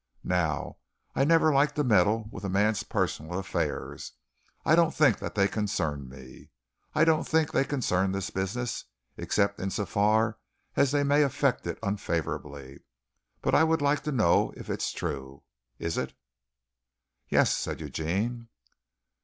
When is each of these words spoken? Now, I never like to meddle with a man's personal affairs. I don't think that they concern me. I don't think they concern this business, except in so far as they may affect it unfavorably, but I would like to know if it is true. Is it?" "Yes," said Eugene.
Now, 0.23 0.77
I 1.13 1.23
never 1.25 1.53
like 1.53 1.75
to 1.75 1.83
meddle 1.83 2.27
with 2.31 2.43
a 2.43 2.49
man's 2.49 2.81
personal 2.81 3.37
affairs. 3.37 4.13
I 4.65 4.73
don't 4.73 4.95
think 4.95 5.19
that 5.19 5.35
they 5.35 5.47
concern 5.47 6.09
me. 6.09 6.49
I 6.95 7.05
don't 7.05 7.27
think 7.27 7.51
they 7.51 7.63
concern 7.65 8.11
this 8.11 8.31
business, 8.31 8.85
except 9.15 9.59
in 9.59 9.69
so 9.69 9.85
far 9.85 10.39
as 10.75 10.89
they 10.89 11.03
may 11.03 11.21
affect 11.21 11.67
it 11.67 11.77
unfavorably, 11.83 12.79
but 13.43 13.53
I 13.53 13.63
would 13.63 13.83
like 13.83 14.01
to 14.05 14.11
know 14.11 14.51
if 14.57 14.71
it 14.71 14.81
is 14.81 14.91
true. 14.91 15.43
Is 15.77 15.99
it?" 15.99 16.15
"Yes," 17.29 17.55
said 17.55 17.79
Eugene. 17.79 18.47